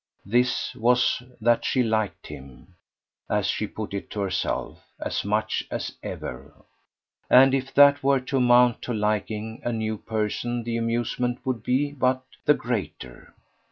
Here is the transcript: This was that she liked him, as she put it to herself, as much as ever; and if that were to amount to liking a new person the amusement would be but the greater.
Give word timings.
This 0.25 0.73
was 0.73 1.21
that 1.39 1.63
she 1.63 1.83
liked 1.83 2.25
him, 2.25 2.73
as 3.29 3.45
she 3.45 3.67
put 3.67 3.93
it 3.93 4.09
to 4.09 4.21
herself, 4.21 4.83
as 4.99 5.23
much 5.23 5.63
as 5.69 5.95
ever; 6.01 6.55
and 7.29 7.53
if 7.53 7.71
that 7.75 8.01
were 8.01 8.19
to 8.21 8.37
amount 8.37 8.81
to 8.81 8.95
liking 8.95 9.61
a 9.63 9.71
new 9.71 9.99
person 9.99 10.63
the 10.63 10.75
amusement 10.75 11.45
would 11.45 11.61
be 11.61 11.91
but 11.91 12.23
the 12.45 12.55
greater. 12.55 13.35